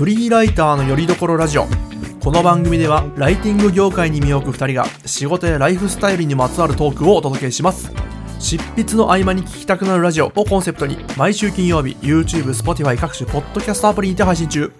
[0.00, 1.66] フリーライターのよりどころラジオ。
[2.24, 7.92] この番組ではライティング業界に身を置く2人が仕事やライフスタイルにまつわるトークをお届けします。
[8.38, 14.72] 執筆の合間に聞きたくなるラジオをコンセプトに毎週金曜日 YouTube、Spotify 各種ポッドキャストアプリにて配信中。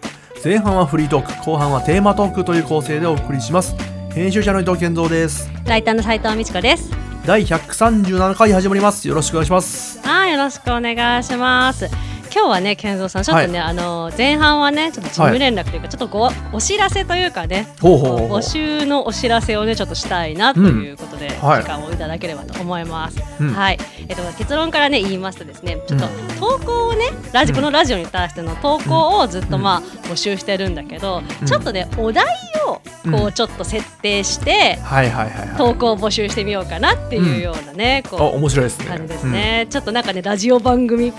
[0.43, 3.75] 前半はフリートーク後半はテーマトークという構成でお送りします。
[4.15, 5.51] 編集者の伊藤健三です。
[5.67, 6.91] ライターの斉藤美智子です。
[7.27, 9.07] 第137回始まります。
[9.07, 10.01] よろしくお願いします。
[10.01, 11.91] はい、よろしくお願いします。
[12.33, 17.67] 今日はね、健三さん、ちょっとね、あの前半はね、ちょっと事務連絡というか、ちょっとごお知らせというかね。
[17.81, 21.63] 募集のお知らせをね、ちょっとしたいなということで、はい。
[21.63, 23.19] 時間をいただければと思います。
[23.41, 23.53] うん。
[23.53, 26.59] はい、えっと、結論からね、言いますとですね、ちょっとうん。
[26.59, 27.57] 投稿をね、ラジ、うん。
[27.57, 31.47] このラジオに対しての投稿をずっとまあ、募集してるんだけど、うん。
[31.47, 32.27] ちょっとね、お題
[32.69, 34.79] をこううちょっと設定して。
[34.83, 35.57] はいはいはいはい。
[35.57, 38.87] 投稿を募集してみようかなっていうようなね、こうあ面白いですね。
[38.87, 41.13] 感じですね、ちょっとなんかねラジオ番組っ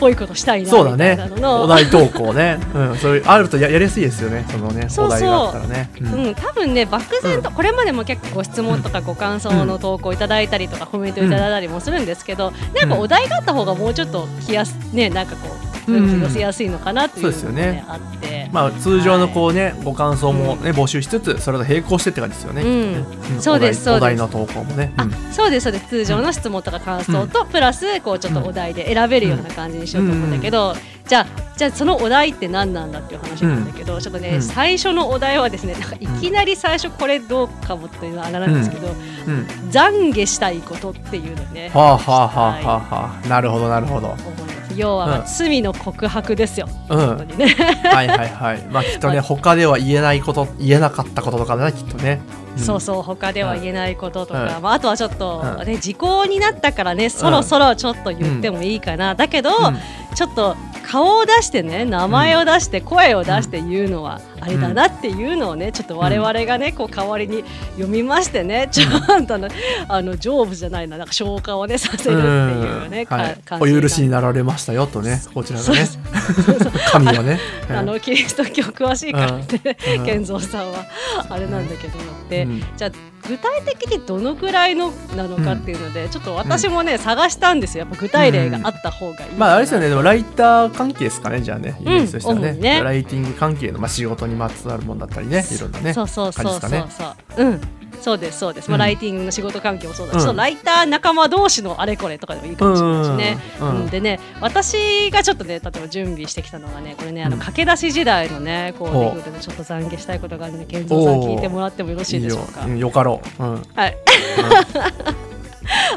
[0.00, 1.18] ぽいことしたいなそうだね。
[1.42, 4.46] お題投稿ね、 うん、そういうあるとややりやすいですよね。
[4.50, 5.06] そのねそうそう。
[5.06, 6.26] お題があったらね、うん。
[6.26, 16.20] うん、多分ね漠然と、これまでも結構ご質問とかご感想の投稿いただいたりとか、コメントいただいたりもするんですけど、なんかお題があった方がもうちょっと来やすねなんかこう、うん。
[16.22, 17.66] 寄せやすいのかなっていうそうですよね。
[17.66, 23.40] のがねあって、まあ通常のこうね、ご感想もね募集しつつそれと並行してって感じですよね、うん。
[23.40, 23.98] そうですそうです。
[23.98, 25.12] お題の投稿もね、あうん。
[25.32, 25.88] そうですそうです。
[25.88, 30.74] 通常の質問とか感想と、プラスこうちょっとお題で選べるような感じにしようと思うんだけど、
[31.06, 38.90] じゃあじゃあそのお題って何なんだっていう話なんだけど、ちょっとね、うん最初のお題はですねなんかいきなり最初これどうかもっていうのはあれなんですけど、う
[39.30, 43.28] ん、懺悔したいことっていうのね、はあはあはあはあはあ。
[43.28, 44.08] なるほどなるほど。
[44.08, 46.98] 思います要は罪の告白ですよ、うん。
[46.98, 47.46] 本当にね。
[47.84, 48.62] はいはいはい。
[48.70, 52.20] まあきっとね他では言えないこと言えなかったこととかだねきっとね、
[52.56, 52.58] ん。
[52.58, 54.62] そうそう他では言えないこととか、うん。
[54.62, 55.66] まあ、あとはちょっと、うん。
[55.66, 59.78] ね、時効になったからねそろそろちょっと言ってもいいかな、だけど、うん。
[60.14, 60.56] ちょっと
[60.90, 69.48] 顔を出してね名前を出して声を出して言うのはあれだなっていうのをねちょっと我々がねこう代わりに読みましてねちゃんとね
[69.88, 75.86] あの成仏じゃないななんか消化をねさせるっていうね、かはい、お許しになられましたよとねこちらのね。
[76.92, 80.04] 神はね、うんあのキリスト教詳しいからって、うん。
[80.04, 80.84] 健三さんは。
[81.28, 82.62] あれなんだけどで、うん。
[82.76, 82.90] じゃあ
[83.28, 87.84] 具体的にどのぐらいのなのかっていうので、ちょっと私もね、探したんですよ。
[87.84, 89.32] やっぱ具体例があった方がいい。
[89.32, 89.86] まああれですよね。
[89.86, 91.76] ねでもライター関係ですかねじゃあね。
[91.80, 92.82] イメージとしてはね,、ね。
[92.82, 95.44] ライティング関係の、まあ、仕事にまつわるものだったりね。
[95.50, 98.80] いろんなねそうそうそうそうそう、うんそうですそうです、まあうん。
[98.80, 100.36] ライティングの仕事関係もそうだし、うん。
[100.36, 107.40] ライター仲間同士のあれこれとかでもいいかもしれないしね、うんでね私がちょっとね例えば準備してきたのがねこれねあのうん。
[107.40, 109.14] 駆け出し時代のねこうほう。
[109.16, 112.62] 出来事でちょっと懺悔したいことがあるので健三さん聞いてもらってもよろしいでしょうか。
[112.62, 112.74] いいよ。
[112.74, 113.52] うんよかろう、うん。
[113.54, 113.62] うん。
[113.74, 113.96] は い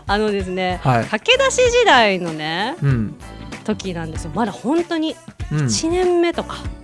[0.06, 1.06] あのですね、はい。
[1.06, 3.16] 駆け出し時代のねうん。
[3.64, 4.32] 時なんですよ。
[4.36, 5.16] まだ本当に
[5.52, 5.58] うん。
[5.66, 6.58] 1年目とか。
[6.78, 6.83] うん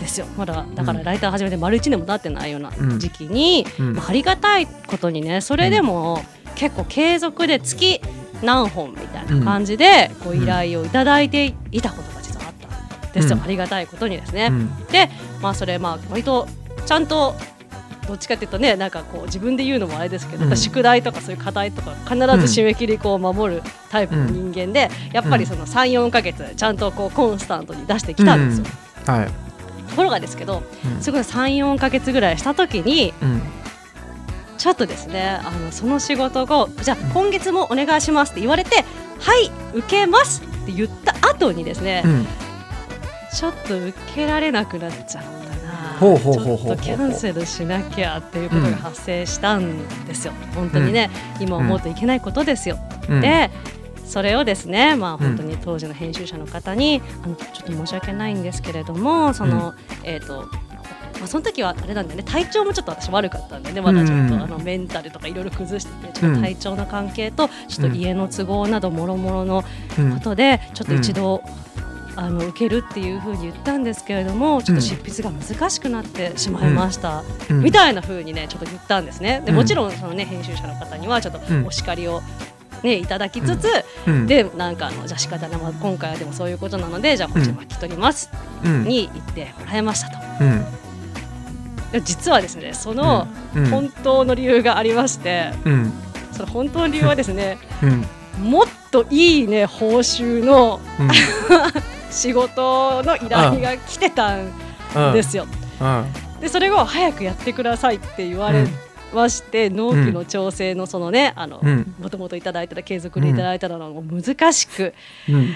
[0.00, 2.98] ですよ、まだだからライター始めて丸1年も経ってないようなうん。
[2.98, 3.92] 時期に、うん。
[3.94, 6.22] まあありがたいことにねそれでも
[6.54, 8.00] 結構継続で月
[8.42, 13.42] 何本みたいな感じでこう依頼をいただいていたことが実はあったんですよ、うん。
[13.42, 14.48] ありがたいことにですね。
[14.50, 14.86] うん。
[14.86, 15.10] で
[15.40, 16.48] まあそれまあ割と
[16.84, 17.34] ちゃんと
[18.06, 20.56] どっちかっていうとねなんかこう自分で言うのもあれですけど、うん。
[20.56, 28.66] 宿題とかそういう課題とか必ず締め切りこう守るタイプの人間で、やっぱりその34か月ちゃんとこうコンスタントに出してきたんですよ。
[29.06, 29.28] はい、
[29.88, 31.02] ところがですけどうん。
[31.02, 33.42] すごい34か月ぐらいした時にうん。
[34.58, 38.84] ちょっとですねあのその仕事をじゃあ今月もお願いしますって言われて
[39.20, 42.26] はい受けますって言った後にですね、うん。
[43.32, 45.98] ちょっと受けられなくなっちゃったな。
[46.00, 51.10] ちょっとキャンセルしなきゃっていうことが発生したんですよ、本当にね、
[51.40, 53.20] 今思うといけないことですよ、うん。
[53.20, 53.50] で
[54.06, 59.74] それをですね、まあ、うん本当に当時の編集者の方に、あのちょっと申し訳ないんですけれどもその、
[60.04, 60.48] えっ、と
[61.18, 64.42] まあ、その時はあれなんだよね体調もちょっと私悪かったんでねまだちょっと、うん。
[64.42, 69.64] あのメンタルとかいろいろ崩しててちょっと体調の関係とちょっと家の都合などもろもろの
[69.98, 70.12] うん。
[70.12, 71.42] ことでちょっと一度、
[72.16, 77.62] あの受けるっていうふうに言ったんですけれどもちょっと執筆が難しくなってしまいました、うん。
[77.62, 79.42] みたいなふうにねちょっと言ったんですね。
[79.44, 79.56] でうん。
[79.56, 81.66] もちろんその、ね、編集者の方にはちょっとうん。
[81.66, 82.22] お叱りを、
[82.82, 83.68] ね、いただきつつ、
[84.06, 84.26] うん。
[84.26, 88.30] でなんかあのじゃあ仕方ない、まあ、今回はでもそういうことなのでじゃあこっち巻き取ります、
[88.64, 88.84] うん。
[88.84, 90.18] に言ってもらいましたと。
[90.40, 90.64] うん。
[91.92, 93.70] で実はですねそのうん。
[93.70, 95.92] 本当の理由がありまして、うん。
[96.32, 98.06] その本当の理由はですね うん。
[98.50, 101.10] もっといいね報酬のうん。
[102.10, 104.50] 仕事の依頼が来てたん
[104.94, 105.46] うんですよ。
[105.80, 106.06] うん。
[106.40, 108.66] でそれを早くやってくださいって言われ
[109.14, 111.34] まして、納期の調整のそのね
[112.00, 114.94] もともといただいてた継続でいただいたのが難しく、
[115.28, 115.48] うん。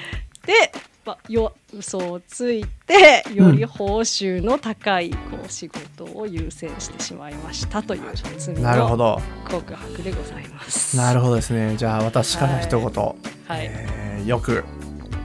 [0.46, 0.72] で
[1.04, 5.16] ぱよ嘘をついてより報酬の高いこ
[5.46, 8.02] う仕事を優先してしまいましたという
[8.38, 9.20] 罪なるほのど。
[9.50, 10.96] 告白でございます。
[10.96, 11.76] なるほどですね。
[11.76, 13.16] じゃあ私から一言、はい、
[13.48, 14.64] えーよく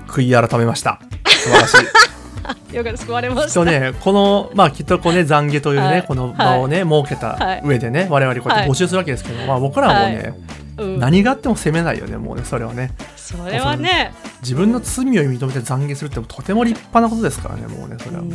[0.08, 1.02] 悔い改めました。
[1.28, 2.15] 素晴らしい
[2.72, 3.60] よく救われまきっした。
[3.62, 6.04] とねこのまあきっとこうね懺悔というね、はい。
[6.04, 10.34] この場をね、設けた上でね我々こうやって募集するわけですけど、まあ僕らはもうね、
[10.78, 12.92] うん、何があっても責めないよねもうねそれはね。
[13.16, 18.34] それはね、自分の罪を認めて懺悔するってとても立派なことですからねもうねそれはもう、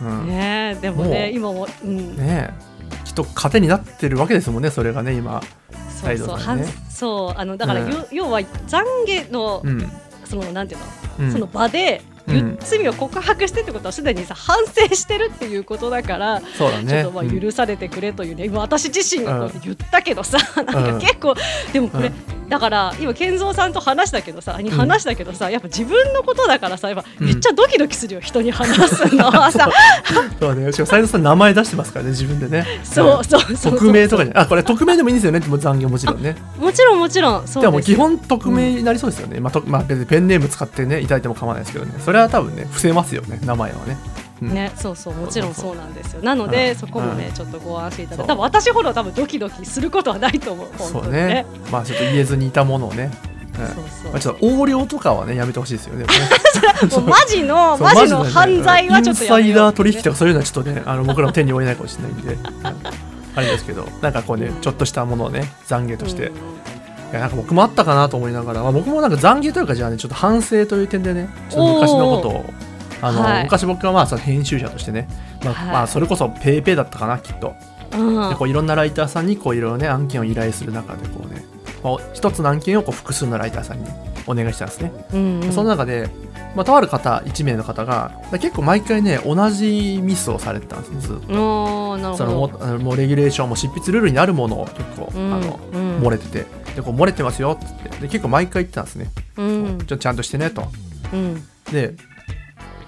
[0.00, 0.26] うん。
[0.26, 2.50] ねねでもね今も、うん、え。
[3.04, 5.42] きっと糧になってるわけですもんねそれがね今。
[5.88, 6.66] そうそう、ね。
[6.90, 7.92] そうあのだから、うん。
[7.92, 8.46] よ要は懺
[9.06, 9.90] 悔の、うん、
[10.24, 16.46] そのなんていうの、うん、その場で、ゆうん罪を告白してってことはすでにさ反省してるっていうことだから、ね。
[16.56, 17.40] ちょっとまあうん。
[17.40, 21.34] 許されてくれというね、今私自身がこう言ったけどさ、んなんか結構
[21.72, 22.12] でもこれ、う
[22.52, 27.26] だから今健三さんと話したけどさに話したけどさ、やっぱ自分のことだからさやっぱうん。
[27.26, 29.70] めっちゃドキドキするよ、人に話すのはさ。
[30.38, 30.54] そう。
[30.54, 30.70] ね。
[30.70, 32.66] しかも斉藤さん名前出してますからね自分でね。
[32.84, 33.72] そうそうそう。
[33.72, 35.40] 匿名とかじゃあこれ匿名でもいいんですよね。
[35.40, 36.36] もう懺悔もちろんね。
[36.58, 37.48] もちろんもちろん。
[37.48, 41.94] そうでも基本匿名になりそうですよね、まあとまあ、別にペンネーム使ってねいただいても構わないですけどね。
[42.04, 46.22] それは多分ね伏せますよね名前はね、うんね、そうそうもちろんそうなんですよ。
[46.22, 48.32] なので、そこもね、ちょっとご安心いただいて。
[48.32, 51.26] 多分私ほど多分ドキドキすることはないと思う本そうね。
[51.26, 53.10] ねまあちょっと言えずにいたものをね、
[54.10, 56.06] まあ、ちょっと横領とかはねやめてほしいですよね。
[56.90, 62.48] もう マジのマジのね犯罪はちょっとインサイやめようダー取引とかそういうのはちょっとねあの 僕らの手に負えないかもしれないんで、うん。
[63.34, 66.32] あれですけどなんかこうねちょっとしたものをね懺悔として、うん。
[66.32, 72.44] いやなんか僕もあったかなと思いながら、まあ、僕もなんか懺悔というかじゃあねちょっと反省という点でねちょっと昔のことを
[73.02, 73.44] あの、はい。
[73.44, 75.08] 昔僕はまあその編集者としてね、
[75.44, 75.66] まあはい。
[75.66, 77.54] まあ、それこそペーペーだったかなきっと。
[77.98, 78.30] うん。
[78.30, 81.44] でこういろんなライターさんにこういろいろね案件を依頼する中でこうね、
[81.82, 83.90] まあ、一つの案件をこう複数のライターさんに
[84.26, 85.52] お願いしたんですね、うんうん。
[85.52, 86.08] その中で、
[86.54, 92.16] まあ、とある方1名の方が結構毎回ね同じミスをされてたんですねずっと。
[92.16, 95.34] そのもうレギュレーションも執筆ルールにあるものを結構、うん。
[95.34, 95.98] あのうん。
[95.98, 96.46] 漏れてて。
[96.76, 97.90] でこう漏れてますよっって。
[97.98, 99.78] で結構毎回言ってたんですね、うん。
[99.86, 100.68] ちょちゃんとしてねと。
[101.12, 101.44] うん。
[101.70, 101.94] で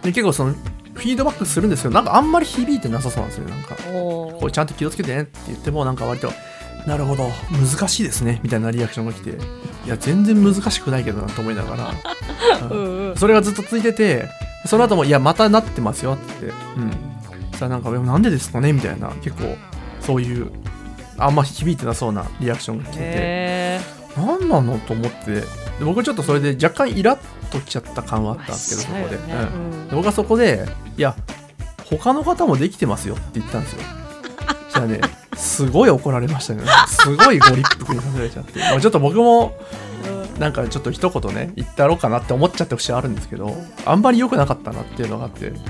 [0.05, 0.53] で結構その
[0.95, 3.53] フィードバックするんですけどなんかあんまり響いてなさそうなんですよね。
[3.53, 6.31] なんかこれちゃんと気をつけてねって言ってもなんか割と
[6.87, 8.41] なるほど難しいですね。
[8.43, 11.95] みたいなリアクションが来ていや全然難しくないけどなと思いながら、
[12.71, 12.75] う
[13.13, 14.29] んそれがずっと続いてて
[14.67, 16.47] その後もいやまたなってますよって。
[16.47, 16.91] 言ってうん。
[17.53, 18.73] そしたらなんかえなんでですかね？
[18.73, 19.57] みたいな結構
[20.01, 20.51] そういう
[21.17, 23.01] あんま響いてなそうなリアクションが来てて。
[23.05, 23.81] へ
[24.17, 24.79] 何なの？
[24.81, 25.41] と思って。
[25.41, 25.45] で
[25.85, 27.19] 僕ちょっとそれで若干イラッ
[27.55, 29.89] ときちゃった感はあったんですけどそこで、そうん。
[29.89, 30.67] で僕はそこで
[30.97, 31.17] いや
[31.85, 33.83] 他の方もできてますよって言ったんですよ。
[34.65, 35.01] そしたらね
[35.37, 36.63] すごい怒られましたね。
[36.89, 38.59] すごいご立腹にさせられちゃって。
[38.59, 39.57] まあちょっと僕も
[40.07, 40.41] うん。
[40.41, 43.55] なんかちょっと一言ね言ってやろうかなって思っちゃって節はあるんですけど
[43.87, 45.61] あんまり良くなかったなっていうのがあってね、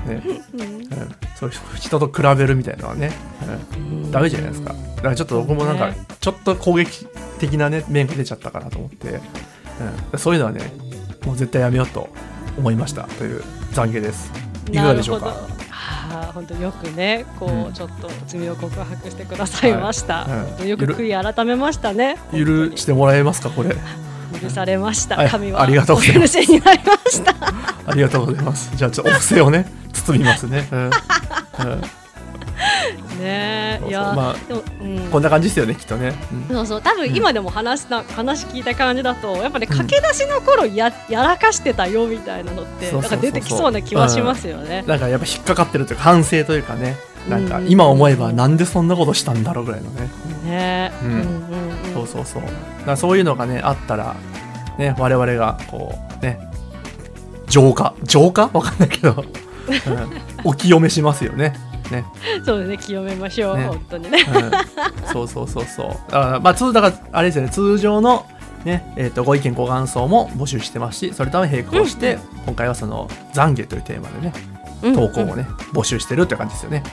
[0.53, 0.61] うん。
[0.61, 3.11] うん、そう人と比べるみたいなのはね、
[3.77, 4.73] うん、ダメじゃないですか。
[4.95, 5.97] だからちょっと僕もなんかね。
[6.19, 7.05] ちょっと攻撃
[7.39, 9.19] 的なね面が出ちゃったかなと思って、
[10.13, 10.61] うん、そういうのはね
[11.25, 12.09] もう絶対やめようと
[12.57, 13.41] 思いましたという
[13.73, 14.31] 懺悔です。
[14.71, 15.27] いかがでしょうか？
[15.27, 15.55] なるほど
[16.17, 17.73] ああ本当よくねこう、うん。
[17.73, 20.37] ちょっと罪を告白してくださいました、はい。
[20.37, 20.45] はい。
[20.47, 22.17] 本当よく悔い改めましたね。
[22.31, 23.75] 許してもらえますかこれ？
[24.41, 25.29] 許されました、はい。
[25.29, 26.37] 神はありがとうございます。
[27.87, 28.71] ありがとうございます。
[28.75, 30.79] じゃあちょっとお布施をね包みますね、うん。
[30.85, 30.91] うん
[33.19, 36.13] ねいや、まあでも、うん、こんな感じですよねきっとね、
[36.49, 36.55] うん。
[36.55, 36.81] そうそう。
[36.81, 44.83] 多分今でも話した、話聞いた感じだとやっぱね駆け出しの頃ややらかしてたよみたいなのってなんか出てきそうな気はしますよね。
[44.87, 46.97] なんかやっぱ引っかかってるというか反省というかね。
[47.29, 50.09] なんかうん今思えばなんでそんなことしたんだろうぐらいのね、
[50.45, 51.25] ね、うんうんうん。
[51.93, 52.43] そうそうそう。
[52.43, 52.53] だか
[52.91, 54.15] らそういうのがねあったら
[54.77, 56.39] ね我々がこうね
[57.47, 57.95] 浄化。
[58.03, 58.49] 浄化？
[58.53, 59.25] わかんないけど、うん、
[60.45, 61.53] お清めしますよね
[61.91, 62.05] ね、
[62.45, 62.77] そうですね。
[62.77, 63.67] 清めましょう、ね。
[63.67, 64.19] 本当にね。
[65.03, 65.87] うん、そうそうそうそう。
[65.87, 67.49] だからまあ通だからあれですよね。
[67.49, 68.25] 通常の
[68.63, 74.33] ねえー、とご意見ご感想も募集してますしそれとは並行して、今回はその懺悔というテーマでね
[74.81, 74.95] うん。
[74.95, 76.83] 投稿をね、募集してるって感じですよね。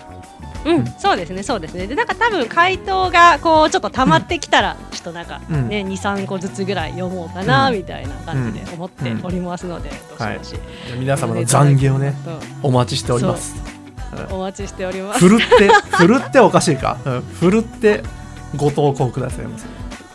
[0.65, 1.89] うん、そうですね、そうですね。
[1.89, 5.69] で、なんか多分回答がこうちょっと溜まってきたら、ちょっとなんかうん。
[5.69, 7.77] ね、二三個ずつぐらい読もうかな、うん。
[7.77, 10.57] みたいな感じで思っておりますので、どしどし。
[10.99, 12.15] 皆様の懺悔をね
[12.63, 13.72] お待ちしております
[14.31, 15.21] お待ちしております。
[15.21, 18.03] ふるってふるっておかしいか、うん、ふるって
[18.57, 19.65] ご投稿くださいませ。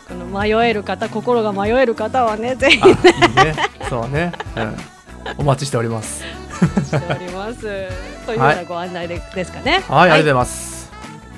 [0.08, 3.54] この迷える方、心が迷える方はね、ぜひあいいね。
[3.88, 4.76] そうね、うん、
[5.38, 6.24] お待ちしております。
[6.84, 7.60] しております。
[8.26, 9.82] というようなご案内でですかね。
[9.88, 10.90] はい、ありがとうございます。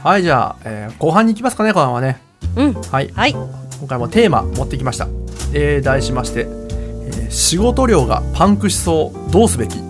[0.02, 2.20] はいじゃあ、えー後半に行きますかね後半はね。
[2.56, 3.10] うん、はい。
[3.14, 3.48] はい、今
[3.88, 5.08] 回もテーマ持ってきました、
[5.52, 9.89] えー題しまして、えー仕事量がパンクしそうどうすべきまあ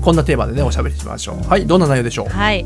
[0.00, 1.48] こんなテーマでねおしゃべりしましょう。
[1.48, 2.28] はいどんな内容でしょう？
[2.28, 2.64] はい。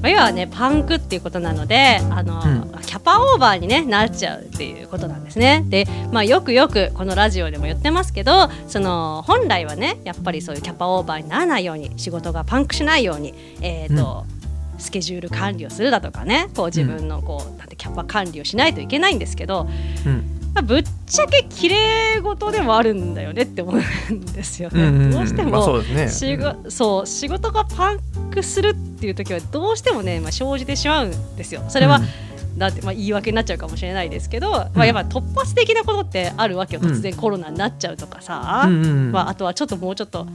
[0.00, 2.80] まあ、要はねパンクっていうことなのであの、うん。
[2.82, 5.64] キャパオーバーに、ね、なっちゃうっていうことなんですね。
[5.68, 14.24] で、まあ、よくよくこのラジオでも言ってますけどその本来はねやっぱりそういうキャパオーバーにならないように仕事がパンクしないように、えーと
[14.78, 19.66] スケジュール管理をするだとかねこう自分のこう、なんてキャパ管理をしないといけないんですけど、
[20.06, 20.14] うん。
[20.14, 24.82] まあ、ぶっちゃけ綺麗事でもあるんだよねって思うんですよね。
[24.82, 25.10] うんうんうん。
[25.12, 26.08] どうしても、まあそうね。
[26.08, 28.00] 仕事そう仕事がパン
[28.32, 31.62] クするっていう時はどうしてもね、まあ、生じてしまうんですよ。
[31.68, 32.00] それは、
[32.56, 36.90] だってまあ言い訳になっちゃうかもしれないですけど、まあ、やっぱ突発的なことってあるわけよ、うん。
[36.90, 39.12] 突然コロナになっちゃうとかさ、うんうんうん。
[39.12, 40.26] まあ、あとはちょっともうちょっと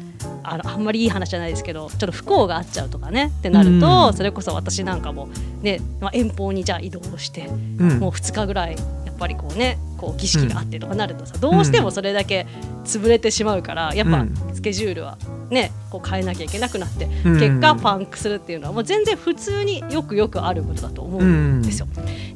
[0.43, 5.29] あのあんまりいい話じゃないですけどちょっと不幸があっちゃうとかねってなると、うんそれこそ私なんかも、
[5.61, 7.99] ねまあ、遠方にじゃあ移動してうん。
[7.99, 8.75] もう2日ぐらい
[9.05, 12.45] やっぱりこうねこう儀式があってとかなるとさ、どうしてもそれだけ
[12.83, 14.35] 潰れてしまうからやっぱうん。
[14.53, 15.17] スケジュールは
[15.49, 17.39] ねこう変えなきゃいけなくなって、うん。
[17.39, 21.87] 結果パンクするっていうのはもう全然普通によくよくあることだと思うんですよ。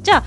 [0.02, 0.24] じゃあ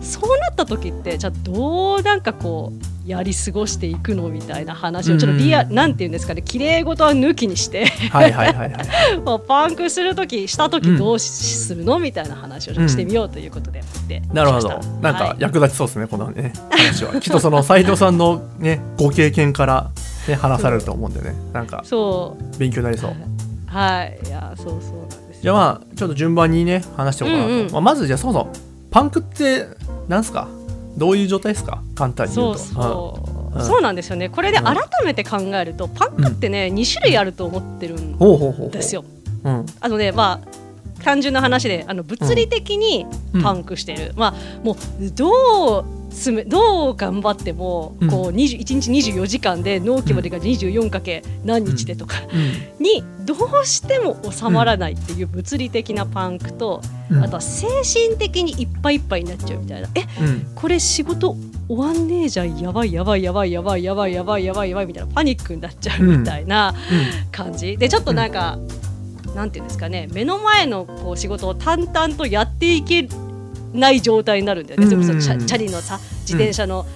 [0.00, 5.74] そうなった時ってじゃあどうなんかこうやり過ごしていくのみたいな話をちょっとリア、うん。
[5.74, 8.86] なんて言うんですかね綺麗事は抜きにしてはいはいはいはい。
[9.24, 14.68] まあパンクする時した時どうしするのみたいな話をしてみようということでやってきました、なるほど
[15.02, 15.36] なんかはい。
[15.38, 17.12] 役立ちそうですね、このね話は。
[17.20, 19.90] きっとその斉藤さんのねご経験から
[20.26, 22.58] ね話されると思うんでねなんかそう。
[22.58, 23.12] 勉強になりそう。
[23.66, 24.18] はい。
[24.26, 25.42] いやそうそうなんですよ。
[25.42, 27.72] じゃあまあちょっと順番にね話しておこうかなと、うんうん。
[27.72, 28.52] まあ、まずじゃあそもそも
[28.90, 29.66] パンクって
[30.08, 30.48] なんすか？
[30.96, 31.82] どういう状態ですか？
[31.94, 33.64] 簡単に言そううとそう、うん。
[33.64, 34.28] そうなんですよね。
[34.28, 34.64] これでうん。
[34.64, 39.04] 改めて考えるとパンクってね、2種類あると思ってるんですよ。
[39.44, 39.66] うん。
[39.80, 43.06] あのねまあ単純な話であの物理的に
[43.42, 44.34] パンクしてる、まあ
[44.64, 44.76] もう
[45.10, 48.08] どうつめどう頑張っても、うん。
[48.08, 52.82] こう20 1日24時間で納期までが24かけ何日でとかうん。
[52.82, 57.24] にどうしても収まらないっていう物理的なパンクと、うん。
[57.24, 59.88] あとは精神的にいっぱいいっぱいになっちゃうみたいな。
[59.94, 60.46] えうん。
[60.54, 61.36] これ仕事
[61.68, 66.74] 終わんねえじゃんやばいやばいやばいやばいやばいやばいやばいやばいみたいなパニックになっちゃうみたいな
[67.32, 68.58] 感じ、でちょっとなんか、
[69.34, 73.08] なんていうんですかね目の前のこう仕事を淡々とやっていけ
[73.74, 75.20] ない状態になるんだよね、うん。
[75.20, 76.86] チャリのさ自転車の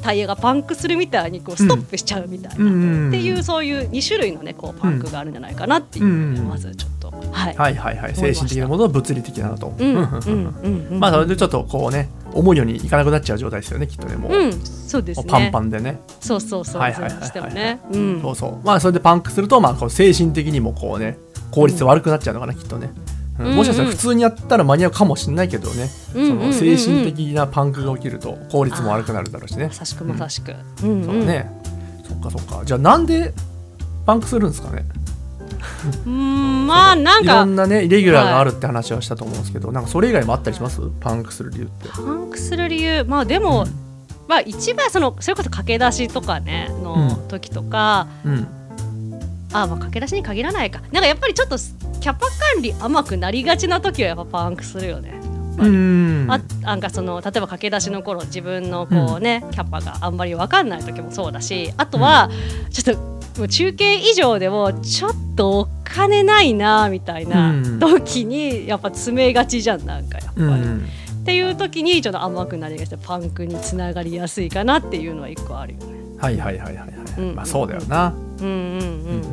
[0.00, 7.08] タイヤがパンクするみたいにこうストップしちゃうみたいな、うんっていうそういう2種類のねこうパンクがあるんじゃないかなっていう、うんまずちょっと。
[7.32, 7.54] はい。
[7.54, 8.14] はいはいはい。
[8.14, 9.70] 精神的なものは物理的なのと、
[10.92, 15.26] まあそれでちょっとこうね思うようにいかなくなっちゃう状態ですよねきっとねもう、うんそうですね。
[15.28, 15.98] パンパンでね。
[16.20, 16.80] そうそうそう。
[16.80, 17.20] はいはいはいはい。
[17.22, 18.58] そうそうそう。
[18.64, 21.18] まあそれでパンクするとまあこう精神的にもこうね
[21.50, 22.90] 効率悪くなっちゃうのかな、きっとね、
[23.38, 26.52] もしかしたら普通にやったら間に合うかもしれないけどね、うんうんうんうん。
[26.52, 31.50] その精神的なパンクが起きると効率も悪くなるだろうしねまさしくまさしく、うんそうね、
[32.06, 32.64] そっかそっか。
[32.64, 33.32] じゃあなんで
[34.06, 34.84] パンクするんですかね？
[36.06, 40.80] うんまあなんいろかんなねイレギュラーがあるって話はしたと思うんですけど、なんかそれ以外もあったりします？
[41.00, 41.88] パンクする理由って。
[41.88, 43.04] パンクする理由？
[43.04, 43.66] まあでも、
[44.26, 48.48] まあ一番そのそれこそ駆け出しとかねの時とか、うん
[49.52, 50.80] あまあ駆け出しに限らないか。
[50.92, 55.18] なんかやっぱりちょっとキャパ管理甘くなりがちな時はやっぱパンクするよね。
[55.58, 56.26] うん。
[56.30, 62.30] あなんかその例えば駆け出しの頃自分のこうね、キャパがあんまり分かんない時もそうだしあとは
[62.70, 63.02] ちょっと
[63.40, 67.78] もう中継以上でもちょっとお金ないなみたいなうん。
[67.80, 70.46] 時にやっぱ詰めがちじゃんなんかやっぱり。
[70.46, 70.88] うん。
[71.22, 75.86] っていう時にちょっと甘くなりがちでパンクにつながりやすいかなっていうのは一個あるよね。
[76.18, 77.34] はいはいはいはいはい、うん。
[77.34, 78.14] まあそうだよな。
[78.40, 79.27] うんうんうん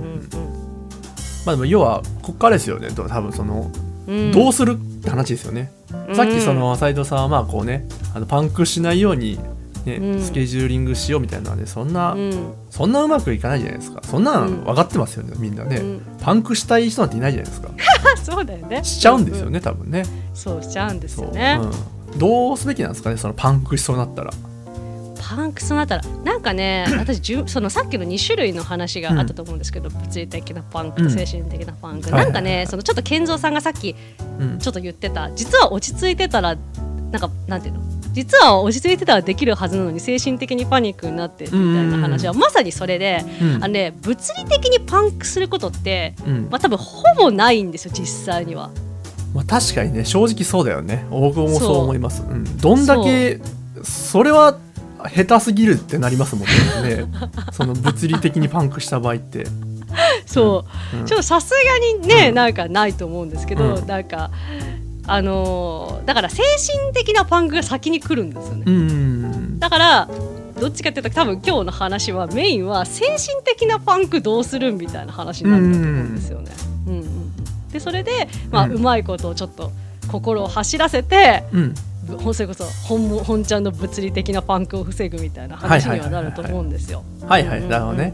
[1.45, 2.89] まあでも要はこっからですよね。
[2.91, 3.71] 多分その
[4.07, 4.15] うん。
[4.15, 4.31] うん。
[4.31, 5.71] どうするって話ですよね、
[6.09, 6.15] うん。
[6.15, 9.39] さっきその斉藤さんはまあこうねあのパンクしないように、
[9.85, 10.21] ねうん。
[10.21, 12.53] スケジューリングしようみたいなのでそんな、うん。
[12.69, 14.01] そんなうまくいかないじゃないですか。
[14.03, 17.69] そんなうんん分かってますよねみんなね、うんパンクしたい人なんていないじゃないですか。
[18.13, 18.83] あ そうだよね。
[18.83, 19.59] しちゃうんですよね。
[19.59, 20.03] ね多分ね。
[20.33, 21.59] そうしちゃうんですよね。
[22.11, 24.31] うん、どうすべきなんですかねそのパンクしそうになったら
[25.27, 32.15] パンクスになったらなんかね私じゅそのさっきの2種類の話があったと思うんですけど、物理的なパンクと精神的なパンク、うん。
[32.15, 33.95] なんかねそのちょっと健三さんがさっき
[34.39, 34.59] うん。
[34.59, 35.31] ちょっと言ってた。
[35.31, 36.55] 実は落ち着いてたら
[37.11, 37.81] なんかなんていうの？
[38.13, 43.55] 実は落ち着いてたらできるはずなのに精神的にパニックになってみたいな話はまさにそれで、うん。
[43.55, 46.47] あのね、物理的にパンクすることって、うん。
[46.49, 48.69] まあ、多分ほぼないんですよ実際には。
[49.33, 51.05] まあ、確かにね正直そうだよね。
[51.09, 52.21] 僕もそう思います。
[52.21, 53.41] うん、どんだけ
[53.83, 54.57] それは
[55.09, 57.05] 下手すぎるってなりますもんね。
[57.51, 59.45] その物理的にパンクした場合って、
[60.25, 61.05] そう、うん。
[61.05, 63.87] ちょっとさすがにね、うんなんかないと思うんですけど、うん。
[63.87, 64.31] なんか
[65.07, 68.63] あのーだから精神的なパンクが先に来るんですよね。
[68.65, 70.09] うんだから
[70.59, 76.51] どっちかっていうと多分今日の話はメインは精神的なパンクどうするみたいな話になると思うんですよね。
[76.87, 77.69] うんうんうん。
[77.71, 79.71] でそれで、まあうまいことをちょっと
[80.07, 81.43] 心を走らせて、
[82.33, 87.03] それこそ本本ちゃんの物理的なパンクを防ぐみたいな話にはなると思うんですよ。
[87.27, 88.13] はいはい、なるほどね。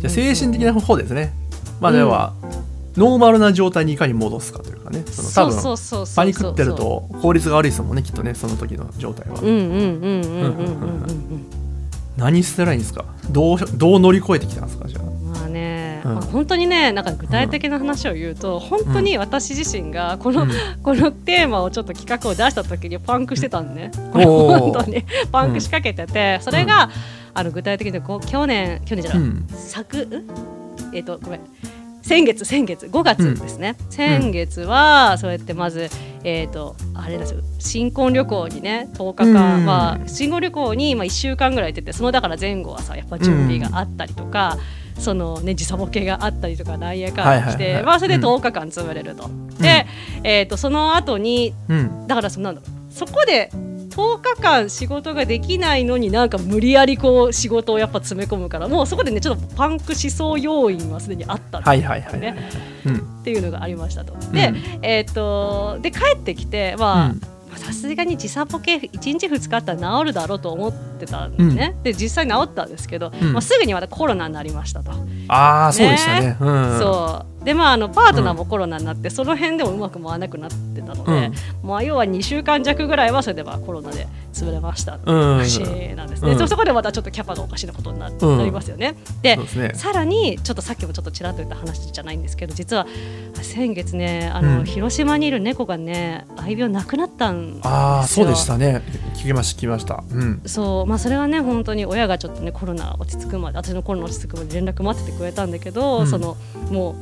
[0.00, 1.32] じゃ精神的な方ですね。
[1.80, 2.46] まあでは、う
[2.98, 5.62] ん、ノーマルな状態にいかに戻すかというかね、その多分
[6.16, 10.38] パニックってると効率が悪いですもんね、きっとね、その時の状態はうんうんうんう
[11.38, 11.46] ん。
[12.16, 15.02] 何してないんですかどうどう乗り越えてきたんですかじゃあ。
[15.04, 15.67] まあね
[16.04, 16.14] うん。
[16.14, 20.50] まあ本当にねなんか具体的な話を言うと、本当に私自身がこの、うん。
[20.82, 24.58] このテーマをちょっと企画を出した時にパンクしてたんでね、おー。
[24.58, 25.04] 本当に。
[25.30, 26.90] パンクしかけてて、それが、
[27.34, 29.46] あの具体的にこう去年去年じゃない、うん。
[29.48, 30.24] 昨ん？
[30.92, 31.40] えっ、とごめん。
[32.02, 32.86] 先月先月。
[32.86, 35.90] 5月ですね、先月はそうやってまず
[36.24, 37.40] えっ、とあれですよ。
[37.58, 39.66] 新婚旅行にね10日間、うん。
[39.66, 44.56] まあ新婚旅行にまあ1週間ぐらい行っててそのだから前後はさやっぱ準備があったりとか、
[44.98, 49.86] そのね時差ボケがあったりとかなんやかんやして、まあそれで10日間潰れると、で、
[50.24, 52.06] えっ、とその後にうん。
[52.06, 53.50] だからそのなんだろうそこで
[53.98, 64.14] 10日間仕事ができないのになんか無理やりこう仕事をやっぱ詰め込むからもうそこでねちょっとパンクしそう要因はすでにあったっていうのがありましたと。
[64.32, 64.52] で,、
[64.82, 67.12] えー、とで帰ってきてま
[67.52, 73.32] あさすがに時差ボケ1日2日あったら治るだろうと思ってたんですね、で実際治ったんですけど、うん。
[73.32, 74.92] まあ、すぐにまたコロナになりましたと。
[75.28, 76.36] ああそうでしたね。
[76.40, 76.78] うん。
[76.78, 77.38] そう。
[77.44, 81.30] でまああのパートナーもコロナになって、その辺でもうまく回らなくなってたので、
[81.62, 85.62] まあ、要は2週間弱ぐらいはそれでまあコロナで潰れましたっていう話
[85.94, 86.38] なんですね、うん。
[86.38, 88.10] そそこでまたちょっとキャパがおかしなことにな,、
[88.44, 88.96] りますよね。
[89.22, 89.72] でね。
[89.74, 92.86] さらにちょっとさっきもちょっとちらっと言った話じゃないんですけど実は
[93.40, 94.64] 先月ねあの、うん。
[94.64, 97.70] 広島にいる猫がね愛病なくなったんですよ。
[97.72, 98.82] ああそうでしたね。
[99.14, 100.04] 聞きました聞きました。
[100.10, 100.42] うん。
[100.44, 106.36] そうまあそれはね本当に親がちょっとねコロナ落ち着くまで私のコロナ落ち着くまで連絡待っててくれたんだけど、うんその
[106.70, 106.94] もう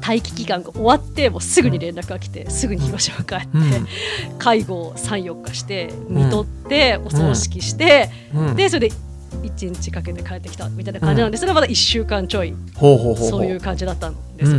[0.00, 3.88] 待機期間が終わってもうすぐに連絡が来て、すぐに広島帰って、うん
[4.38, 8.94] 介護を34日して見とって、お葬式して、うんでそれで
[9.42, 14.54] 1日かけて帰ってきたみたいな感じなんで、それはまだ1週間ちょいそういう感じだったんです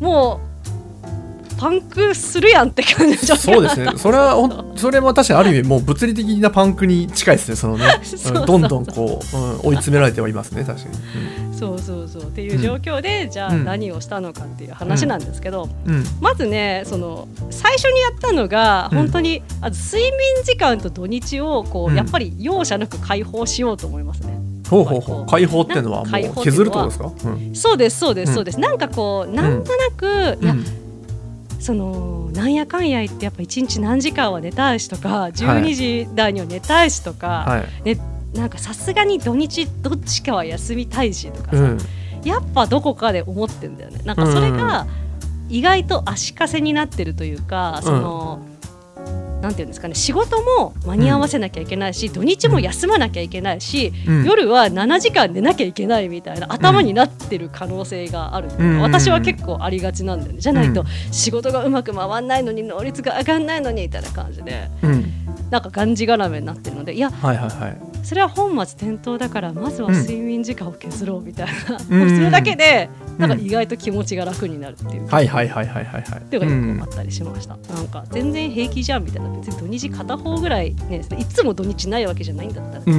[0.00, 0.55] もう
[1.58, 3.90] パンクするやんって感じそうですね。
[3.96, 4.36] それは
[4.76, 7.56] それも確かにある意味もう物理的なパンクに近いですね。
[7.56, 7.84] そのね。
[8.46, 10.64] どんどんこう、うん追い詰められてはいますね。
[10.64, 11.56] 確かに。
[11.56, 12.22] そうそうそう。
[12.24, 13.64] っていう状況で、じゃあうん。
[13.64, 16.04] 何をしたのかっていう話なんですけど、うん、うん。
[16.20, 18.98] まずねその最初にやったのがうん。
[18.98, 20.12] 本当に、あの睡眠
[20.44, 21.96] 時間と土日をこう、うん。
[21.96, 24.38] やっぱり容赦なく解放しようと思いますね。
[24.68, 25.26] ほうほうほう。
[25.26, 27.54] 解放っていうのはもう削るってことですか、うん。
[27.54, 28.60] そうですそうです、うんそうです。
[28.60, 30.85] なんかこうなんとなく、いやうん
[31.60, 37.94] そのなんやかんや言ってやっぱ一日何時間は寝たいしとか12時台には寝たいしとか、はい。
[37.94, 38.00] ね、
[38.34, 41.78] なんかさすがに土日どっちかは休みたいしとかさ、うん。
[42.24, 44.00] やっぱどこかで思ってんだよね。
[44.04, 44.86] なんかそれが
[45.48, 48.40] 意外と足かせになってるというかその、
[49.46, 54.24] なんていうんですかね仕事も間に合わせなきゃいけないし、土日も休まなきゃいけないし、うん。
[54.24, 58.48] 夜は7時間寝なきゃいけないみたいな頭になってる可能性がある
[58.80, 60.86] 私は結構ありがちなんだよねじゃないとうん。
[61.12, 65.04] 仕事がうまく回んないのに能率が上がんないのにみたいな感じでうん。
[65.50, 71.98] なんかがんじがらめになってるのでいやはいはいはいそれは本末転倒だからまずは睡眠時間を削ろうみたいな、うん。
[71.98, 72.88] も うそれだけで
[73.18, 75.08] なんかうん意外と気持ちが楽になるっていう。
[75.08, 76.20] はいはいはいはいはいはい。
[76.20, 79.30] っていうのがよくあったりしました、なんか全然平気じゃんみたいな。
[79.30, 82.96] 別に土日片方ぐらいねいつも土日ないわけじゃないんだったら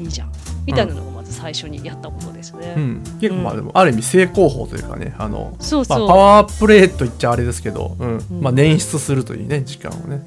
[0.00, 0.32] いいじゃん、
[0.66, 5.84] みたいなのがまず最初にやったことですね、うん、結構まあでもある意味正攻法というかねあの、まあ、そう。
[5.84, 8.16] そう、パワープレイと言っちゃあれですけど、うん。
[8.16, 8.20] ん。
[8.40, 10.22] まあ、捻出するというね時間をね、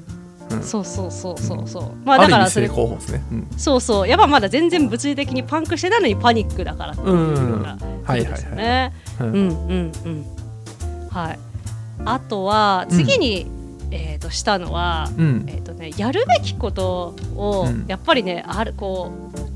[0.56, 1.92] うん、そうそうそうそうそう。
[2.04, 3.48] まあだからそれある意味正攻法ですね、うん。
[3.56, 4.08] そうそう。
[4.08, 9.26] やっぱまだ全然物理的にパンクしてないのにパニックだからっていうのがはいそうですよはいはいねうん。
[9.26, 10.24] うんうんうん。
[11.10, 11.38] はい。
[12.04, 13.46] あとは次に、
[13.90, 15.44] えー、としたのは、うん。
[15.48, 17.84] えーとね、やるべきことをうん。
[17.86, 19.54] やっぱりねあるこう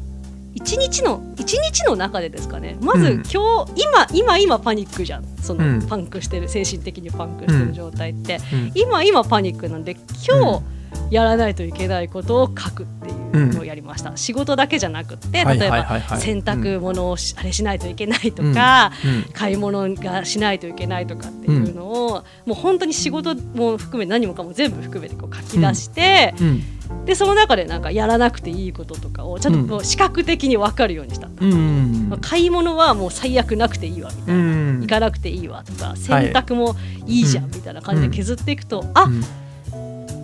[0.54, 2.76] 一日の一日の中でですかね。
[2.80, 3.12] まずうん。
[3.32, 5.24] 今日、今今今パニックじゃん。
[5.40, 5.86] その、うん。
[5.86, 8.72] パンクしてる精神的にパンクしてる状態って、うん。
[8.74, 10.62] 今今パニックなんで今日
[11.10, 26.62] やらないといけないことを書くっていうのをやりました、仕事だけじゃなくってはい例えば洗濯物をし、あれしないといけないとか、うん買い物がしないといけないとかっていうのを、もう本当に仕事も含め何もかも全部含めてこう書き出して、うん
[27.04, 34.80] でその中でなんかやらなくていいこととかをちゃんと視覚的に分かるようにした、うんまあ買い物はもう最悪なくていいわみたいな、うん。
[34.80, 39.06] 行かなくていいわとか洗濯もいいじゃんみたいな感じで削っていくと、あ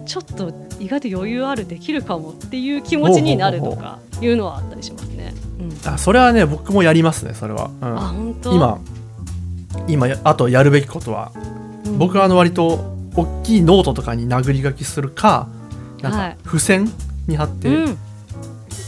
[0.07, 5.35] ちょっと意外と余裕あるできるかもっていう気持ちになるとかいうのはあったりしますね。
[5.59, 8.55] うん、あそれはね僕もやりますねそれは、うんあ本当？
[8.55, 8.79] 今
[9.89, 11.33] 今やあとやるべきことは、
[11.85, 11.99] うん。
[11.99, 15.49] 僕はあの割と大きいノートとかに殴り書きするか
[16.03, 16.31] なんはい。
[16.33, 16.91] か付箋
[17.27, 17.99] に貼って、うん。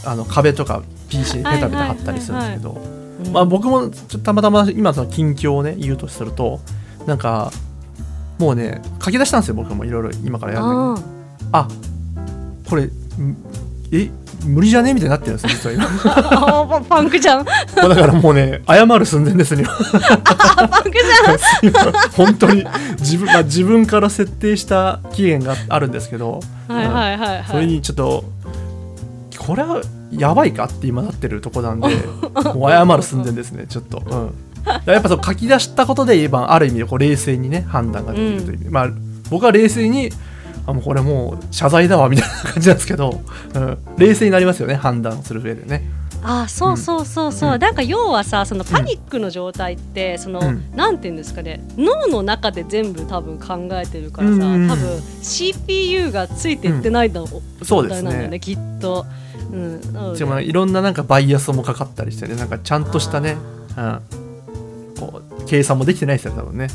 [0.04, 3.32] あの壁とか PC にペタペタ貼ったりするんですけど、うん。
[3.32, 6.60] まあ、僕もちょっとたまたま今その近況をね言うとすると
[7.06, 7.50] なんか
[8.38, 11.68] もうね書き出したんですよ僕もいろいろ今からやるんだけどああ
[12.68, 12.90] これん
[13.92, 14.10] え
[14.44, 16.80] 無理じゃねみたいになってるんですよ実は今。
[16.88, 17.44] パンクじゃん。
[17.44, 17.54] だ
[17.94, 19.70] からもうね謝る寸前ですねじ
[21.62, 22.64] 今本当に
[22.98, 28.24] 自分,、まあ、自分から設定した期限があるんですけど、それにちょっと
[29.38, 31.88] これはやばいかって今なってるとこなんで
[32.54, 34.34] もう謝る寸前ですねちょっと、うん、
[34.86, 38.88] やっぱそう書き出したことで言えばある意味でこう冷静にね判断ができるという意味、まあ
[39.30, 40.10] 僕は冷静に
[40.66, 43.20] あもうこれもう謝罪だわみたいな感じなんですけど、
[43.54, 45.82] うん、冷静になりますよね判断する上でね。
[46.28, 47.60] あそうそうそうそう、うん。
[47.60, 50.64] なんか要はさそのパニックの状態って、その、うん。
[50.74, 51.62] なんていうんですかね。
[51.76, 54.68] 脳の中で全部多分考えてるからさ、うんうんうん。
[54.68, 57.26] 多分 CPU がついていってないだろ
[57.60, 59.06] う、そうです状態なんだよねねきっと。
[59.52, 63.36] うん、しかもいろんななんかバイアスもかかったりしてねなんかちゃんとしたね、
[63.76, 64.00] うん、
[64.98, 66.68] こう計算もできてないですよ多分ね、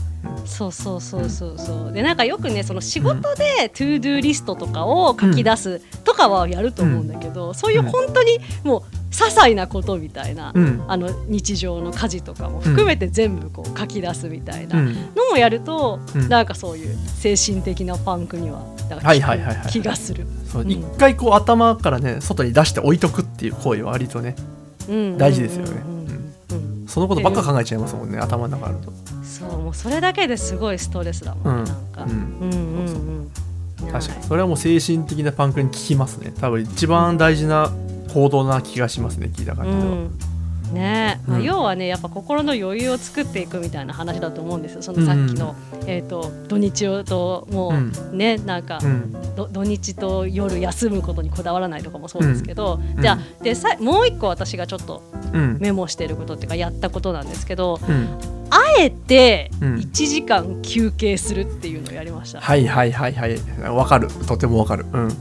[0.45, 1.91] そうそうそうそうそう。
[1.91, 8.81] でなんかよくねその仕事で ToDo リストとかを書き出すとかはやると思うんだけど、そういう本当にもう
[9.11, 10.83] 些細なことみたいな、うん。
[10.87, 14.93] あの日常の家事とかも含めて全部こう書き出すみたいなうん。
[15.15, 16.29] のもやると、うん。
[16.29, 19.67] なんかそういう精神的なパンクにはなんかはいはいはいはい。
[19.67, 20.25] 気がする。
[20.65, 24.35] 一回こう頭からね外に出して置いとくっていう行為は割とね
[24.89, 25.71] うん大事ですよね。
[25.71, 25.90] うんうんうん
[26.91, 28.91] そのことばっか考えちゃいますもんね頭の中あると。
[29.23, 31.65] そうもうそれだけですごいストレスだもんね、うん。
[31.65, 32.03] なんか。
[32.03, 32.09] うん。
[32.09, 33.31] うんうん
[33.79, 33.91] うん。
[33.91, 34.19] 確かに。
[34.19, 36.33] はいそれはもう精神的なパンクに効きますね。
[36.39, 37.71] 多分一番大事な
[38.13, 40.73] 行動な気がしますね聞いた感じでは、うん。
[40.73, 41.43] ねまあうん。
[41.43, 44.81] 要はねやっぱ心の余裕を作っていくみたいな話だと思うんですよ。
[44.81, 45.55] そのさっきの、
[45.87, 47.73] えー、と土日をとも
[48.11, 49.35] うね、なんか、うん。
[49.35, 53.01] ど土日と夜休むことにこだわらないとかもそうですけど、うん。
[53.01, 55.03] じゃあでさもう一個私がちょっと
[55.33, 55.57] うん。
[55.59, 59.75] メモしてることっていうかやったことなんですけどうんあえてうん。
[59.77, 62.41] 1時間休憩するっていうのをやりました。
[62.41, 63.39] はいはいはいはい。
[63.69, 64.09] わかる。
[64.27, 64.85] とてもわかる。
[64.91, 65.11] うん、 うん。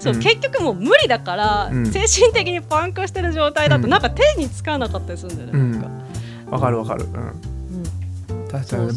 [0.00, 0.20] そう、うん。
[0.20, 1.86] 結局もう無理だから、うん。
[1.86, 3.90] 精神的にパンクしてる状態だとうん。
[3.90, 5.86] なんか手につかなかったりするんだよね。
[6.50, 7.04] わかるわかる。
[7.04, 7.56] うん。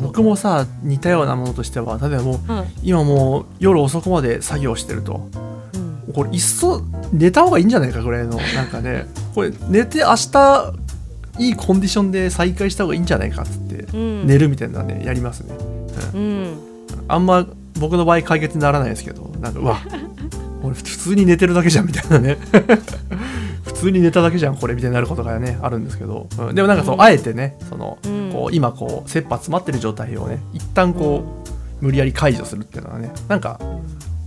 [0.01, 5.29] 僕もさ似たようなものとしては例えばもうはい今もう夜遅くまで作業してると。
[6.07, 6.13] うん。
[6.13, 9.05] これいっそ寝た方がいいんじゃないかぐらいのなんかね。
[9.35, 10.73] これ寝て明日
[11.39, 14.27] いいコンディションで再開した方がいいんじゃないかっつってうん。
[14.27, 15.55] 寝るみたいなねやりますね。
[16.13, 16.57] うん。
[17.07, 17.47] あんま
[17.79, 19.79] 僕の場合解決にならないですけどなんかうわ
[20.61, 22.37] 俺普通に寝てるだけじゃんみたいなね。
[23.63, 26.55] 普通に寝ただけじゃんこれみたいになることがねあるんですけど、うん。
[26.55, 27.01] でもなんかそう、うん。
[27.01, 28.29] あえてねその、うん。
[28.33, 31.23] こう今こう切羽詰まってる状態をね一旦こ
[31.81, 33.59] う、無理やり解除するっていうのはねなんか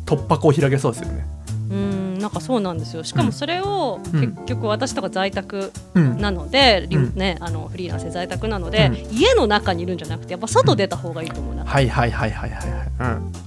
[0.06, 1.26] 突破口を開けそうですよね。
[1.70, 3.04] うんなんかそうなんですよ。
[3.04, 4.20] しかもそれをうん。
[4.32, 6.18] 結局私とか在宅うん。
[6.18, 7.14] なので、リうん。
[7.14, 12.92] ね、あのフリーランスで在宅なので、う家の中にいるんじゃなくてやっぱ外出た方がいいと思うな、はいはいはいはいはいはい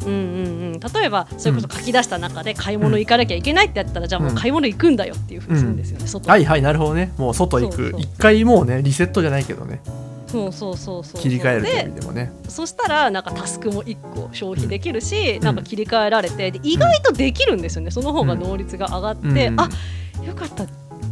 [0.06, 6.08] うんうんうん、例えばそれこそ書き出した中で買い物行かなきゃいけないってやったら、じゃあもう買い物行くんだよっていうふうにするんですよね、うん。
[6.10, 7.14] 外はいはいなるほどね。
[7.18, 9.80] もう外行く一回もうねリセットじゃないけどね
[10.36, 11.22] そうそうそうそう。
[11.22, 12.32] 切り替えるという意で味でもね。
[12.48, 15.44] そしたらなんかタスクも1個消費できるし、ん。
[15.44, 17.92] なんか切り替えられてで意外とできるんですよね。
[17.92, 19.60] その方が能率が上がって、うん。
[19.60, 19.70] あ
[20.26, 20.66] よかった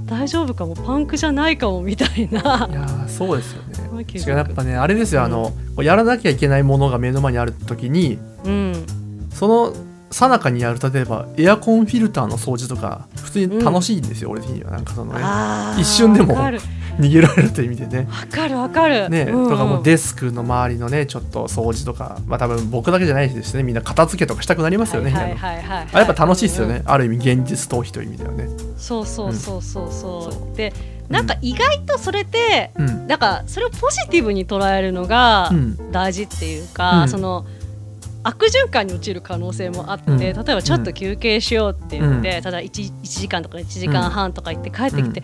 [0.06, 2.68] 大丈夫かもパンクじゃないかもみたいな。
[2.70, 4.06] いやーそうですよね。
[4.06, 4.20] 気づく。
[4.20, 8.86] しかもやっぱねあれですよ、あのこうやらなきゃいけないものが目の前にある時にうん。
[9.32, 9.74] その
[10.12, 14.72] 最中にやる例えばエアコンフィルターの掃除とか普通に楽しいんですよ、俺的には。
[14.72, 15.20] なんかそのね
[15.82, 16.36] 一瞬でも
[17.00, 18.08] 逃げられるという意味でね。
[18.10, 19.10] わかるわかる。
[19.10, 19.44] ね、うん。
[19.44, 28.48] うんとかもうデスクの周りのねちょっと掃除とかまあ多分僕だけじゃないですしねみんな片付けとかしたくなりますよね、はい部屋のはいはいはい、あやっぱ楽しいですよね、うんうんある意味現実逃避という意味ではね。
[28.78, 29.92] そうそうそうそう。
[29.92, 30.34] そう。
[30.34, 30.74] そで
[31.10, 33.08] なんか意外とそれって、うん。
[33.08, 35.92] なんかそれをポジティブに捉えるのがうん。
[35.92, 37.10] 大事っていうか、うん。
[37.10, 37.46] その
[38.24, 40.20] 悪循環に陥る可能性もあって、うん。
[40.20, 45.24] 例えばちょっと休憩しようって言って、ただ 1, 1時間とか1時間半とか行って帰ってきて、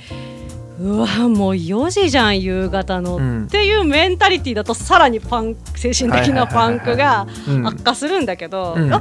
[0.79, 3.43] うわもう4時じゃん夕方の、うん。
[3.45, 7.67] っていうメンタリティーだとさらにパン精神的なパンクがうん。
[7.67, 8.93] 悪化するんだけど、うん。
[8.93, 8.99] あ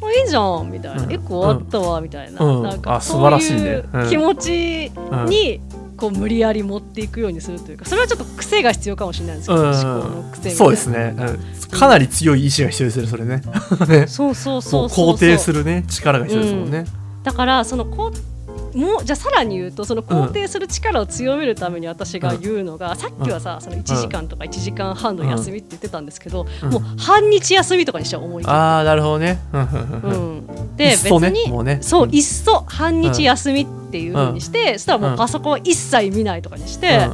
[0.00, 1.12] もういいじゃんみたいな、うん。
[1.12, 2.62] 一個終わったわみたいな、うん。
[2.62, 4.08] なんかそう晴らしいううん。
[4.08, 4.92] 気持ち
[5.28, 5.60] に
[5.96, 9.70] こう無理やり持っていくようにするというかそれはちょっと癖が必要かもしれないんですけど、うん。
[9.70, 13.42] 思考の癖そうですね、うん、かなり強い意志が必要ですねそれね。
[13.88, 14.06] ね。
[14.06, 14.88] そうそうそもうう。
[14.88, 15.84] そう肯定するね。
[15.88, 16.84] 力が必要ですもんね、
[17.22, 18.29] だからそのこう
[18.74, 26.70] もうじゃあさらに言うとその肯定する力を強めるために私が言うのが、さっきはさその1時間とか1時間半の休みって言ってたんですけど、うん。
[26.70, 29.38] もう半日休みとかにしちゃう思いああなるほどね。
[29.52, 29.60] うん。
[29.60, 29.66] うん。
[29.66, 29.70] う
[30.02, 31.78] うんん、で別にもうね。
[31.80, 32.14] そううん。
[32.14, 37.08] いっそ半日休みっていうふうにして、そしたらもうパソコンは一切見ないとかにして、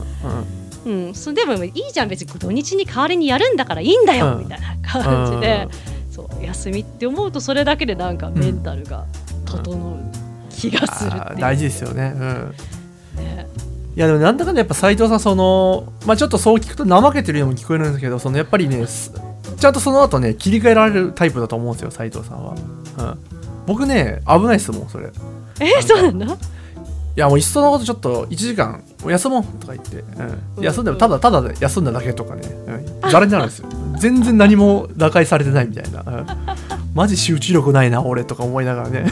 [0.85, 0.91] うん。
[0.91, 1.07] うん。
[1.07, 1.15] うん。
[1.15, 2.09] それでもいいじゃん。
[2.09, 4.39] 別に土日に代わりにやるんだからいいんだよ、うん。
[4.41, 5.69] みたいな感じで、
[6.11, 9.05] そう休みって思うとそれだけでなんかメンタルが
[9.45, 10.26] 整う
[10.71, 12.13] 気がする大事ですよね。
[12.15, 12.55] うん。
[13.17, 13.47] ね。
[13.97, 19.13] いやでもなんだかんだやっぱ斉藤さんそのまあちょっとそう聞くと怠けてるようにも聞こえるんですけどそのやっぱりねす
[19.59, 22.55] ちゃんとその後ね切り替えられるタイプだと思うんですよ斉藤さんは、
[22.99, 23.19] うん、
[23.67, 25.07] 僕ね危ないですもんそれ。
[25.07, 25.11] い
[25.61, 26.39] えそうなの？
[27.17, 30.01] やもういっそのことちょっと1時間休もうとか言って、
[30.57, 32.43] うん、休んでもただただで休んだだけとかね、
[33.03, 36.27] うん、ざれになるんですよ全然何も打開されてないみたいな、うん、
[36.95, 39.07] マジ集中力ないな俺とか思いながらね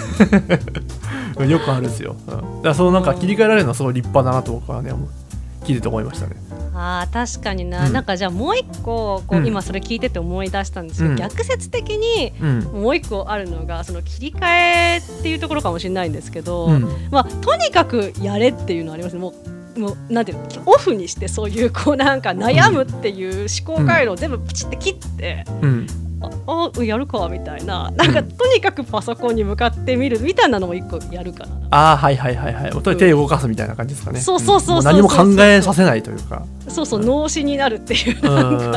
[1.42, 5.08] よくあるんですよ、うん、だからそのなんか切り替えられるのはすごい立派だなと僕はね思う。
[5.64, 6.36] 聞いてて思いましたね。
[6.74, 7.92] あー確かにな、うん。
[7.92, 9.46] なんかじゃあもう一個こう、うん。
[9.46, 11.16] 今それ聞いてて思い出したんですけど、うん。
[11.16, 12.60] 逆説的にうん。
[12.82, 16.82] もう一個あるのがその切り替えっていうところかもしれないんですけど、うん。
[17.10, 19.20] まあ、とにかくやれっていうのはありますね。
[19.20, 25.86] もうもうなんていうのオフにしてそういうこうなんか悩むっていう思考回路を全部プチって切って、うん
[26.46, 27.90] ああやるかみたいな。
[27.92, 31.56] なんかとにかくパソコンに向かってみるみたいなのも一個やるかな。
[31.70, 34.20] ああはいはいはいはいもうとにかく手動かすみたいな感じですかね。
[34.20, 36.44] そうそうそうそうも何も考えさせないというか。
[36.68, 38.74] そうそう脳死になるっていううん。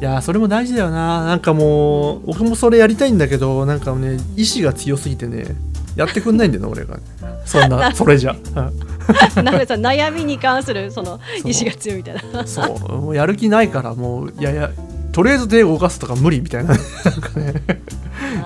[0.00, 1.24] いやーそれも大事だよな。
[1.24, 5.56] なんかもう僕もそれやりたいんだけどなんかね意志が強すぎてね
[5.96, 7.02] やってくんないんだよな 俺がね。
[7.46, 9.44] そんなそれじゃ、うん。
[9.44, 12.46] なんかさ悩みに関するその意志が強いみたいな。
[12.46, 12.92] そう。
[12.92, 14.70] もうやる気ないからもういやいや
[15.14, 16.74] とりあえず手動かすとか無理みたいな。
[16.74, 16.78] なん
[17.20, 17.54] かね。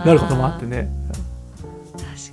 [0.05, 0.91] なることもあってね。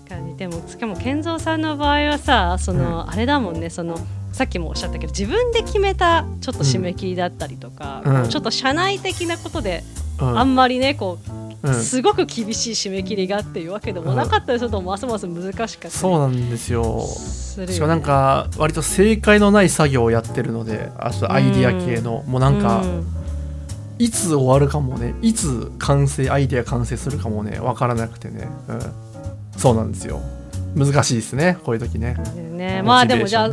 [0.04, 0.36] 確かに。
[0.36, 3.70] でもしかも健三さんの場合はさその、あれだもんね。
[3.70, 3.98] その
[4.34, 8.30] さっきもおっしゃったけど自分で決めたちょっと締め切りだったりとか、うん。
[8.30, 9.86] ちょっと社内的なことで、
[10.20, 10.38] うん。
[10.38, 11.18] あんまりねこ
[11.64, 11.74] う、うん。
[11.74, 15.92] すごく厳しい締め切りがっていうわけでもなかったりするとますます難しかったり。
[15.92, 17.08] そうなんですよ。
[17.08, 17.74] するよね。
[17.74, 23.08] しかもなんか割と正解のない作業をやってるのであとアイディア系の、もうなんか、うん
[23.98, 25.14] いつ終わるかもね。
[25.22, 27.60] いつ完成アイデア完成するかもね。
[27.60, 28.82] 分からなくてね、うん、
[29.58, 30.22] そうなんですよ。
[30.76, 31.58] 難しいですね。
[31.64, 32.16] こういう時ね。
[32.36, 32.82] ね。
[32.84, 33.50] まあでもじゃあ、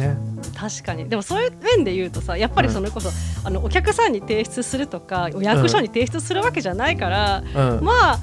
[0.54, 1.08] 確かに。
[1.08, 3.10] でもそういう面で言うとさやっぱりそれこそ、
[3.44, 7.84] あのお客さんに提出するとかお役所に提出するわけじゃないから、うん。
[7.84, 8.20] まあ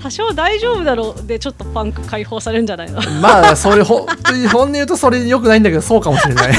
[0.00, 3.00] 多少大丈夫だろうでちょっとパンク解放されるんじゃないの？
[3.20, 4.06] まあそれほ
[4.52, 6.52] 本音言うとそれ良くないんだけどそうかもしれない。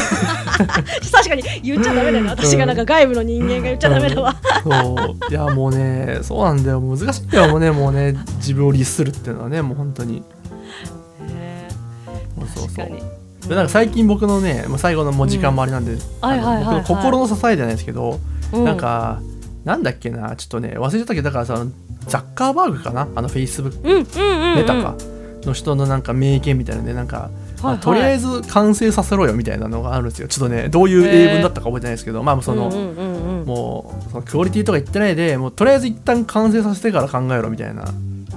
[1.12, 2.32] 確かに言っちゃダメだよな。
[2.32, 5.32] 私がなんか外部の人間が言っちゃダメだわ、そう。
[5.32, 6.80] いやもうねそうなんだよ。
[6.80, 7.24] 難しい。
[7.24, 10.24] んだよもうねもうね自分を律するっていうのはねもう本当に。
[11.22, 11.68] ね
[12.38, 12.86] もうそうそう。
[13.48, 18.20] でなんか最近僕のねもう最後のもう時間もあれなんで、僕の心の支えじゃないですけど、
[18.54, 19.22] うなんか
[19.64, 21.66] なんだっけなちょっとね忘れちゃったけどだからさ
[22.08, 23.08] ザッカーバーグかな？
[23.16, 24.96] あのフェイスブックうんうんうん、うん、メタか？
[25.46, 27.34] の人のなんか名言みたいなのでなんか、はいはい。
[27.64, 30.28] まあとりあえず完成させろよみたいなのがあるんですよ。
[30.28, 33.46] ちょっとねどういう英文だったか覚えてないですけど、まあその、うんうんうんうん。
[33.46, 37.86] もうそのクオリティとか言ってないでもうとりあえず一旦完成させてから考えろみたいな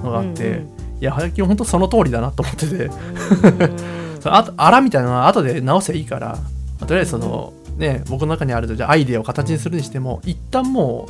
[0.03, 0.67] のがあって、うんうん。
[0.99, 2.85] いや最近本当その通りだなと思ってて。
[2.85, 3.97] うん。
[4.19, 6.37] そのあとあらみたいなのは後で直せばいいから、ま
[6.81, 11.07] あとりあえずその、ね僕の中にあるじゃあアイデアを形にするにしても一旦も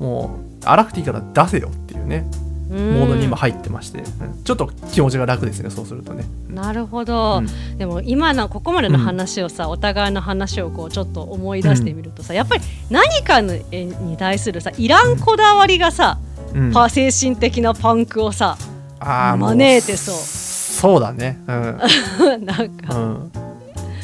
[0.00, 2.26] うもう荒くていいから出せよっていうね
[2.68, 4.04] モードに今入ってまして、うん
[4.44, 6.24] ちょっと気持ちが楽ですねそうするとね。
[6.50, 7.78] なるほど、うん。
[7.78, 16.18] でも今のここまでの話をさ、お互いの話をこうちょっと思い出してみるとさ、やっぱり何かにに対するさいらんこだわりがさ、
[16.54, 16.72] うん。
[16.72, 18.58] パ精神的なパンクをさ
[19.00, 20.14] 招いてそう。
[20.14, 21.38] そうだね。
[21.46, 21.78] うん。
[22.44, 23.43] なんか、うん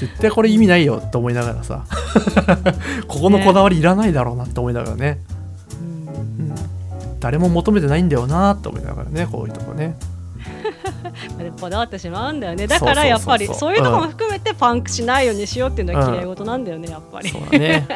[0.01, 1.85] 絶対これ意味ないよって思いながらさ。
[3.07, 5.19] ここのこだわりいらないだろうなって思いながらね。
[5.79, 6.55] うんうん。
[7.21, 9.95] 誰も求めてないんだよなって思いながらねこういうとこね。
[11.39, 12.67] でこだわってしまうんだよね。
[12.67, 17.29] だからやっぱりそういうとこも含めてパンクしないようにしようっていうのは綺麗事なんだよねやっぱり。
[17.29, 17.87] そうだね。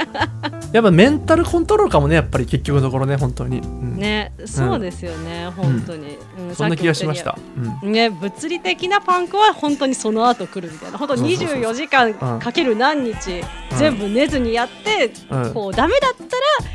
[0.72, 3.96] やっぱメンタルコントロールかもねやっぱり結局のところね本当に、うん。
[3.96, 7.38] ねそうですよね、本当に、うんそんな気がしました、
[7.82, 7.92] うん。
[7.92, 10.98] ね、物理的なパンクは本当にその後来るみたいな。
[10.98, 11.48] 本当そうそうそう。
[11.48, 13.44] 24時間うんかける何日、
[13.78, 15.54] 全部寝ずにやって、うん。
[15.54, 16.14] こうダメだっ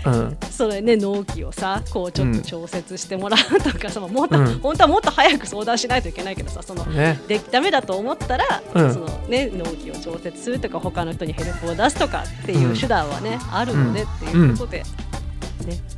[0.03, 0.37] たらうん。
[0.49, 4.59] それね納期をさこうちょっと調節してもらうとか、そのもっと、うん。
[4.59, 7.19] 本当はもっと早く相談しないといけないけどさそのね。
[7.27, 8.93] でダメだと思ったら、うん。
[8.93, 14.85] そのね納期を調節するとか他の人にヘルプを出すとかっていう手段はね、あるのでっていうことで、ね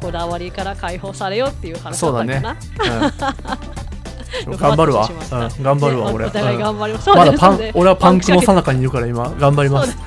[0.02, 3.60] こだわりから解放されようっていう話だそうだね ったかな。
[4.48, 6.26] うん、頑張るわ、うん、頑張るわ、俺。
[6.26, 7.10] ねお互い頑張ります。
[7.10, 7.18] うん。
[7.18, 9.98] まだパン俺はパンクのパ最中にいるから今頑張ります。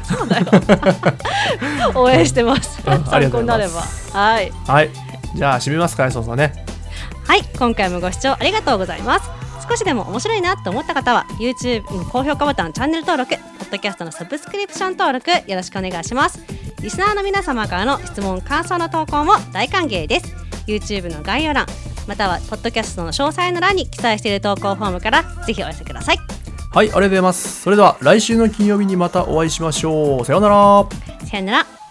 [1.94, 2.82] 応援してます。
[2.82, 3.82] 参考にないれば。
[4.18, 4.52] はい。
[4.66, 4.90] はい。
[5.34, 6.64] じゃあ締めますかねそうそうね。
[7.26, 9.43] はい、今回もご視聴ありがとうございます。
[9.68, 16.44] 少しでも面白いなと思った方は YouTube の高評価ボタン、チャンネル登録、ポッドキャストのサブスクリプション登録よろしくお願いします。
[16.82, 20.34] リスナーの皆様からの質問、感想の投稿も大歓迎です。
[20.66, 21.66] YouTube の概要欄、
[22.06, 26.18] またはポッドキャストの詳細の欄に記載している投稿フォームからぜひお寄せください。
[26.74, 30.86] はいありがとうございますそれでは来週の金曜日にまたお会いしましょうさようなら
[31.24, 31.83] さよなら。